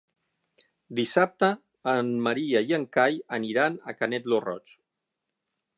Dissabte 0.99 1.49
en 1.93 2.09
Maria 2.29 2.65
i 2.71 2.75
en 2.81 2.89
Cai 2.99 3.21
aniran 3.41 3.79
a 3.93 3.97
Canet 4.01 4.31
lo 4.33 4.45
Roig. 4.49 4.75